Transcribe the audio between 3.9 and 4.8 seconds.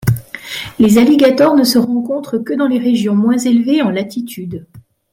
latitude